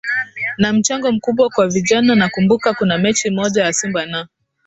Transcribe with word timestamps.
na 0.57 0.73
mchango 0.73 1.11
mkubwa 1.11 1.49
kwa 1.49 1.67
vijana 1.67 2.15
Nakumbuka 2.15 2.73
kuna 2.73 2.97
mechi 2.97 3.29
moja 3.29 3.63
ya 3.63 3.73
Simba 3.73 4.05
na 4.05 4.27